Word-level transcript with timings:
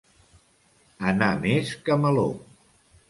Anar 1.11 1.29
més 1.43 1.75
que 1.85 1.99
Meló. 2.07 2.27